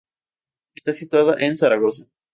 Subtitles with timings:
[0.73, 2.07] Está situada en Zaragoza.